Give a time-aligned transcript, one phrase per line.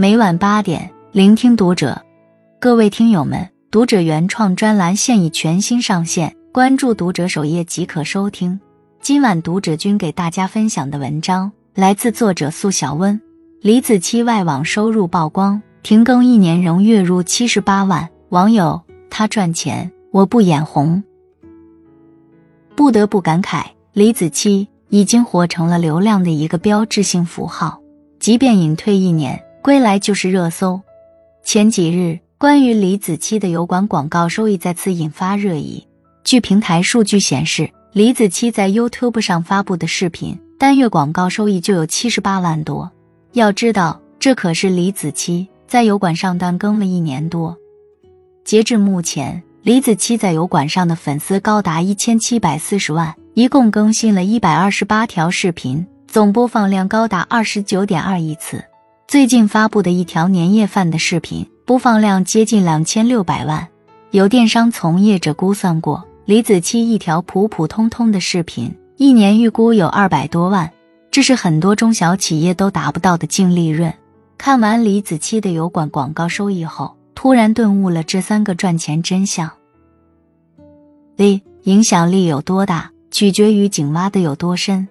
[0.00, 2.00] 每晚八点，聆听读者。
[2.60, 8.60] 各位听友们，读者原创专栏现已全新上线，关注读者首页即可收听。
[9.00, 13.20] 今晚读者君给大家分享的文章来自作者素小温。
[13.60, 18.08] 李子柒外网收入曝光，停更一年仍月入七十八万。
[18.28, 18.80] 网友：
[19.10, 21.02] 他赚钱，我不眼红。
[22.76, 27.80] 不得不感慨，李子柒已经活成了流量的一个标志性符号。
[28.20, 30.80] 即便隐退一年，归来就是热搜。
[31.42, 32.18] 前几日。
[32.40, 35.84] 关于李子柒的油管广告收益再次引发热议。
[36.22, 42.88] 据平台数据显示，李子柒在 YouTube 上发布的视频单月广告收益就有七十八万多。
[43.32, 47.56] 要知道，这可是李子柒在油管上断更了一年多。
[48.44, 58.62] 截至目前，李子柒在油管上的粉丝高达一千七百四十万，一共更新了一百二十八条视频，总播放量高达二十九点二亿次。
[59.08, 61.48] 最近发布的一条年夜饭的视频。
[61.64, 63.66] 播放量接近两千六百万，
[64.10, 70.70] 有电商从业者估算过，李子柒一条普普通通的视频，一年预估有二百多万，
[71.10, 73.90] 这是很多中小企业都达不到的净利润。
[74.36, 79.50] 看完李子柒的油管广告收益后，突然顿悟了这三个赚钱真相。
[81.16, 84.86] 一、影响力有多大，取决于井挖的有多深。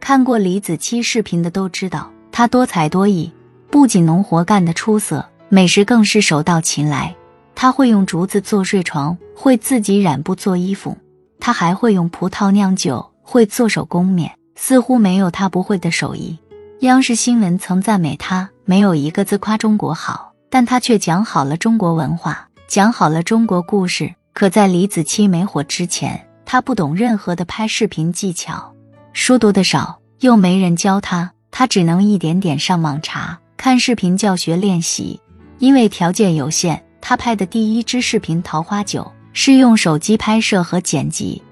[0.00, 3.30] 看过李子柒视频的都知道，他多才多艺，
[3.70, 5.24] 不仅农活干得出色。
[5.52, 7.16] 美食更是手到擒来，
[7.56, 10.96] 他会用竹子做睡床，会自己染布做衣服，
[11.40, 16.38] 他还会用葡萄酿酒，会做手工面，似乎没有他不会的手艺。
[16.82, 24.14] 央视新闻曾赞美他，没有一个字夸中国好，但他却讲好了中国文化，讲好了中国故事。
[24.32, 28.72] 可在李子柒没火之前，他不懂任何的拍视频技巧，
[29.12, 35.20] 书读的少，又没人教他，他只能一点点上网查，看视频教学练习。
[35.58, 39.02] 因为条件有限，他拍的第一支视频《桃花酒》
[39.34, 41.42] 是用手机拍摄和剪辑，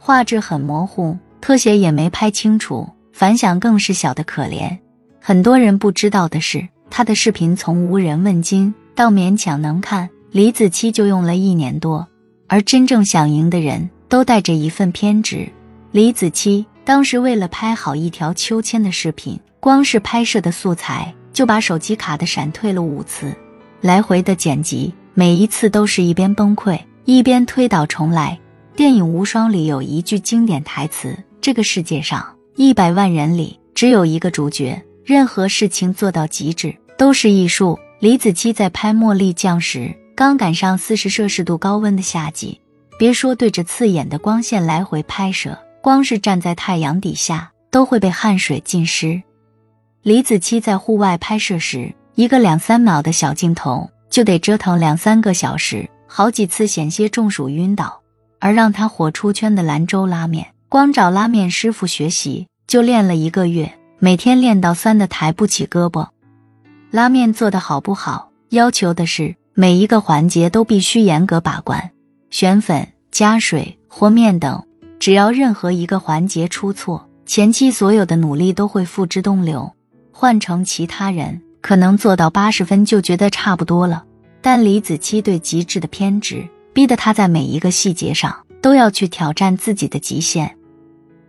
[0.00, 4.76] 画质很模糊，特写也没拍清楚，反响更是小的可怜。
[5.20, 12.04] 很多人不知道的是，他的视频从无人问津到勉强能看，李子柒就用了一年多。
[12.48, 15.48] 而真正想赢的人都带着一份偏执。
[15.92, 21.14] 李子柒当时为了拍好一条秋千的视频，光是拍摄的素材。
[21.38, 23.32] 就把手机卡的闪退了五次，
[23.80, 28.36] 来回的剪辑，每一次都是一边崩溃一边推倒重来。
[28.74, 42.60] 电影《无双》里有一句经典台词：“这个世界上一百万人里只有一个主角，任何事情做到极致都是艺术。”李子柒在拍《茉莉酱》时，刚赶上四十摄氏度高温的夏季，
[42.98, 49.22] 别说对着刺眼的光线来回拍摄，光是站在太阳底下都会被汗水浸湿。
[50.08, 58.00] 李子柒在户外拍摄时，一个两三秒的小镜头就得折腾两三个小时，好几次险些中暑晕倒。
[58.38, 66.08] 而让他火出圈的兰州拉面，光找拉面师傅学习就练了一个月，每天练到酸的抬不起胳膊。
[66.90, 71.90] 拉面做的好不好，要求的是每一个环节都必须严格把关，
[72.30, 74.64] 选粉、加水、和面等，
[74.98, 79.70] 只要任何一个环节出错，前期所有的努力都会付之东流。
[80.20, 84.04] 换成其他人，可能做到八十分就觉得差不多了。
[84.40, 90.56] 但李子柒对极致的偏执，逼得他在每一个细节上都要去挑战自己的极限。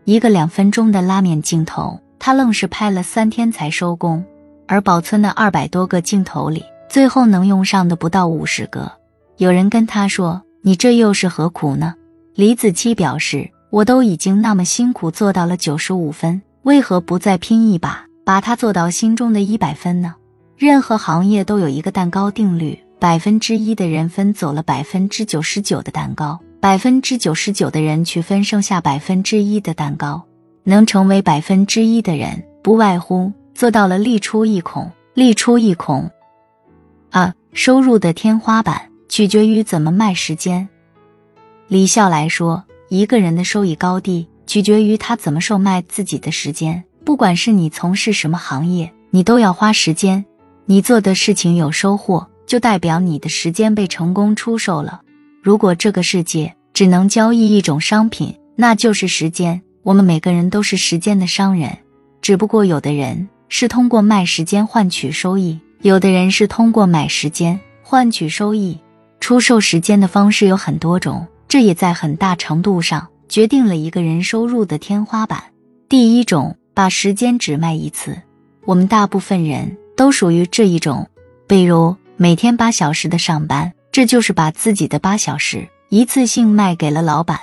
[0.06, 4.26] 一个两分钟的拉面镜头，他愣是拍了三天才收工。
[4.66, 8.92] 而保存的二百多个镜头里，最后能用上的不到五十个。
[9.38, 11.94] 有人跟他说：“你这又是何苦呢？”
[12.34, 20.14] 李子柒表示：“我都已经那么辛苦做到了九十五分，为何不再拼一把？”把它做到心中的一百分呢？
[20.56, 30.24] 任何行业都有一个蛋糕定律：百分之一的人分走了百分之九十九的蛋糕，百分之九十九的人去分剩下百分之一的蛋糕。
[30.64, 36.08] 能成为百分之一的人，不外乎做到了利出一孔，利出一孔。
[37.10, 40.70] 二，收入的天花板取决于怎么卖时间。
[41.68, 46.84] 李笑来说，一个人的收益高低取决于他怎么售卖自己的时间。
[47.10, 50.24] 不管是你从事什么行业，你都要花时间。
[50.68, 55.02] 你做的事情有收获，就代表你的时间被成功出售了。
[55.42, 59.60] 如果这个世界只能交易一种商品，那就是时间。
[59.82, 61.76] 我们每个人都是时间的商人，
[62.22, 68.78] 只不过有的人是通过卖时间换取收益，有的人是通过买时间换取收益。
[69.20, 75.42] 出售时间的方式有很多种，这也在很大程度上决定了一个人收入的天花板。
[75.90, 76.56] 第一种。
[76.80, 78.18] 把时间只卖一次，
[78.64, 81.10] 我们大部分人都属于这一种。
[81.46, 87.38] 比如每天八小时的上班，这就是把自己的八小时一次性卖给了老板，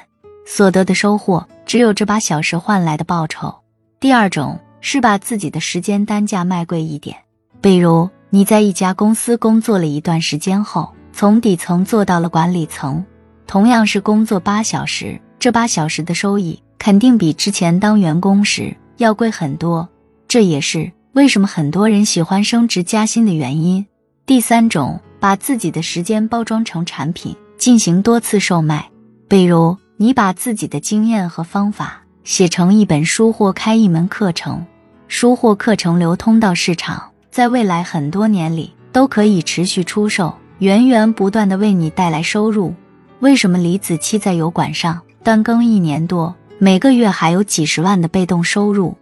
[0.47, 3.55] 所得的收获只有这八小时换来的报酬。
[4.01, 7.19] 第二种是把自己的时间单价卖贵一点，
[7.61, 13.05] 比如你在一家公司工作了一段时间后，从底层做到了管理层，
[13.47, 19.89] 同样是工作八小时，这八小时的收益肯定比之前当员工时要贵很多。
[20.29, 23.85] 这也是为什么很多人喜欢升职加薪的原因。
[24.27, 28.89] 第三种，把自己的时间包装成产品，进行多次售卖。
[29.29, 34.65] 比如，你把自己的经验和方法写成一本书或开一门课程，
[35.09, 42.75] 书或课程流通到市场，在未来很多年里都可以持续出售，源源不断的为你带来收入。
[43.21, 48.97] 为什么李子柒在油管上断更一年多，每个月还有几十万的被动收入？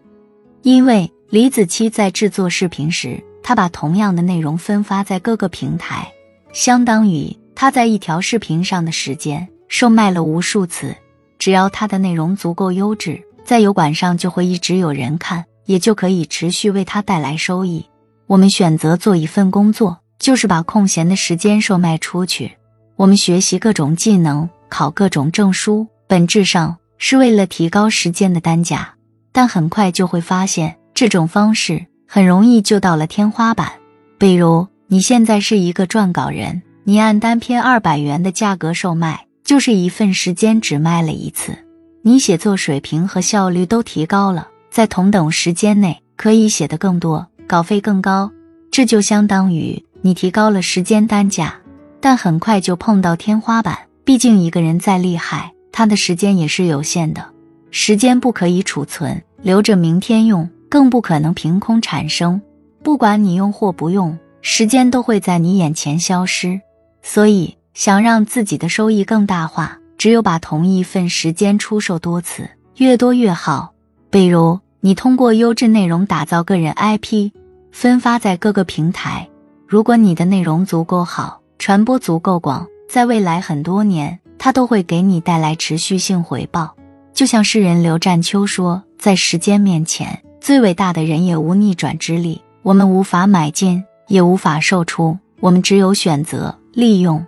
[0.63, 3.23] 因为李子柒在制作视频时。
[3.47, 6.11] 他把同样的内容分发在各个平台，
[6.55, 10.97] 相当于他在一条视频上的时间售卖了无数次。
[11.39, 17.85] 只要他的内容足够优质，在油管上就会一直有人看，也就可以持续为他带来收益。
[18.27, 22.51] 我们选择做一份工作，就是把空闲的时间售卖出去。
[22.97, 28.95] 我们学习各种技能，考各种证书，本质上是为了提高时间的单价。
[29.33, 31.87] 但很快就会发现这种方式。
[32.07, 33.73] 很容易就到了天花板。
[34.19, 41.59] 比如你现在是一个撰稿人，你按单篇二百元的价格售卖，就是一份时间只卖了一次。
[42.03, 48.31] 你写作水平和效率都提高了，在同等时间内可以写得更多，稿费更高，
[48.71, 51.57] 这就相当于你提高了时间单价。
[52.01, 57.33] 但很快就碰到天花板，毕竟一个人再厉害，他的时间也是有限的，
[57.73, 60.49] 时间不可以储存，留着明天用。
[60.69, 62.41] 更不可能凭空产生，
[62.83, 66.61] 不管你用或不用，时间都会在你眼前消失。
[67.03, 73.73] 所以，想让自己的收益更大化，只有把同一份时间出售多次，越多越好。
[74.11, 77.31] 比如，你通过优质内容打造个人 IP，
[77.73, 79.29] 分发在各个平台。
[79.67, 86.75] 如果你的内容足够好，传播足够广，在未来很多年，它都会给你带来持续性回报。
[87.13, 97.25] 就像诗人刘占秋说：“在时间面前。”最伟大的人也无逆转之力，我们无法买进，也无法售出，我们只有选择利用。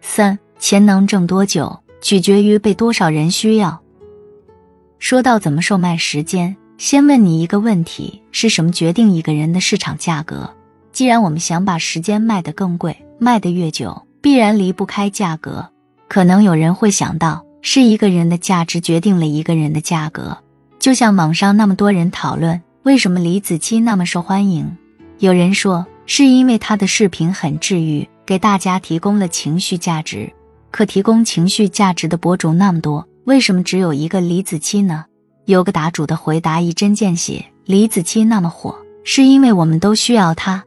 [0.00, 3.80] 三钱能挣多久，取决于被多少人需要。
[4.98, 10.50] 说到怎么售卖时间，先问你一个问题：是什么决定一个人的市场价格？
[10.90, 15.66] 既然我们想把时间卖得更贵，卖得越久，必然离不开价格。
[16.06, 20.36] 可能有人会想到，是一个人的价值决定了一个人的价格。
[20.78, 24.76] 就像网上那么多人讨论为什么李子柒那么受欢迎，
[25.18, 30.30] 有人说是因为他的视频很治愈，给大家提供了情绪价值。
[30.70, 35.06] 可提供情绪价值的博主那么多，为什么只有一个李子柒呢？
[35.46, 40.62] 有个答主的回答一针见血：李子柒那么火，是因为我们都需要他。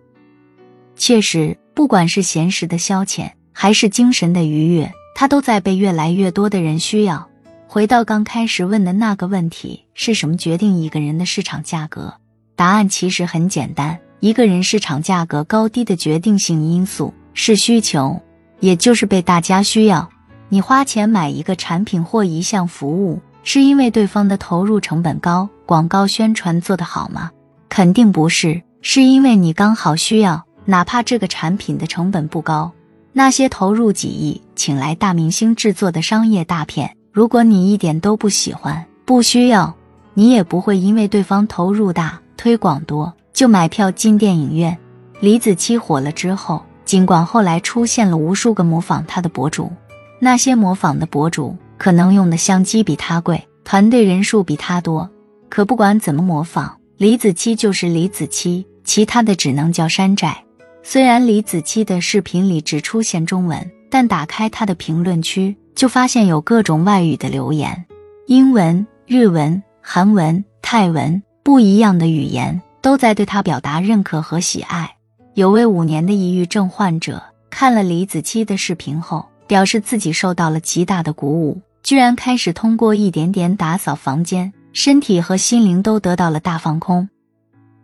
[0.95, 7.27] 确实，不管是闲时的消遣，还是精神的愉悦，它都在被越来越多的人需要。
[7.67, 12.13] 回到刚开始问的那个问题，是什么决定一个人的市场价格？
[12.55, 18.19] 答案其实很简单，一个人市场价格高低的决定性因素是需求，
[18.59, 20.09] 也就是被大家需要。
[20.49, 27.31] 你花钱买一个产品或一项服务，是因为对方的投入成本高，广告宣传做得好吗？
[27.69, 32.69] 肯定不是，是因为你刚好需要，哪怕这个产品的成本不高。
[33.13, 36.95] 那些投入几亿请来大明星制作的商业大片。
[37.11, 39.75] 如果你一点都不喜欢、不需要，
[40.13, 44.77] 你也不会因为对方投入大、推广多就买票进电影院。
[45.19, 49.71] 李子柒火了之后，尽管后来出现了无数个模仿他的博主，
[50.19, 55.09] 那些模仿的博主可能用的相机比他贵，团队人数比他多，
[55.49, 60.43] 可不管怎么模仿，李子柒就是李子柒，其他的只能叫山寨。
[60.83, 65.55] 虽然李子柒的视频里只出现中文，但打开他的评论区。
[65.73, 67.85] 就发现有各种外语的留言，
[68.27, 74.93] 英文、日文、韩文、泰文，不一样的语言都在对他表达认可和喜爱。
[75.33, 87.09] 有位五年的抑郁症患者看了李子柒的视频后，表示自己受到了极大的鼓舞，居然开始通过一点点打扫房间，身体和心灵都得到了大放空。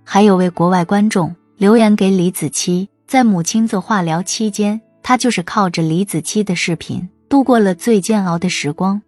[0.03, 7.09] 还有位国外观众留言给李子柒，在母亲做化疗期间，他就是靠着李子柒的视频。
[7.27, 9.01] 度过了最煎熬的时光，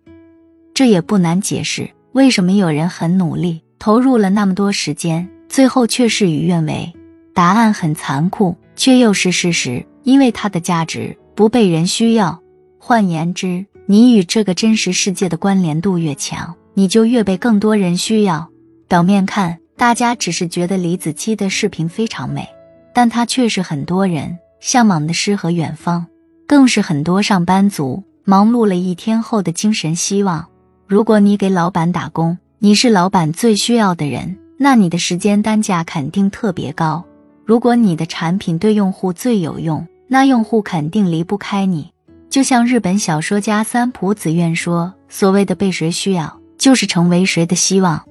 [0.73, 6.91] 这也不难解释为什么有人很努力，投入了那么多时间，最后却事与愿违。
[7.35, 12.41] 答案很残酷，却又是事实，因为它的价值不被人需要。
[12.79, 18.49] 换言之，你与这个真实世界的关联度越强，你就越被更多人需要。
[18.87, 22.45] 表面看，大家只是觉得李子柒的视频非常美，
[22.93, 26.05] 但它却是很多人向往的诗和远方，
[26.45, 30.45] 更是很多上班族忙碌了一天后的精神希望。
[30.85, 37.05] 如果你给老板打工，你是老板最需要的人，那你的时间单价肯定特别高。
[37.45, 41.89] 如果你的产品对用户最有用，那用户肯定离不开你。
[42.29, 48.03] 就像日本小说家三浦子苑说：“所谓的被谁需要，就是成为谁的希望。”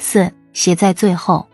[0.00, 1.46] 四写在最后，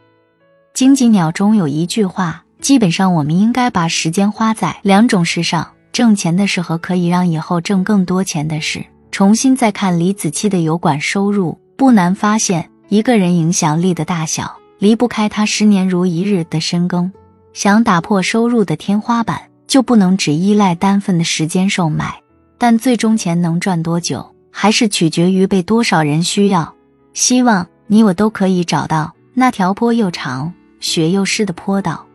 [0.74, 11.58] 经济鸟中有一句话：“基本上我们应该把时间花在两种事上，挣钱的事和可以让以后挣更多钱的事。”重新再看李子柒的油管收入。
[11.76, 17.10] 不难发现，一个人影响力的大小离不开他十年如一日的深耕。
[17.52, 22.20] 想打破收入的天花板，就不能只依赖单份的时间售卖。
[22.58, 26.74] 但最终钱能赚多久，还是取决于被多少人需要。
[27.14, 32.06] 希望你我都可以找到那条坡又长、雪又湿的坡道。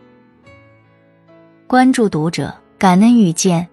[1.66, 3.68] 关注读者，感恩遇见。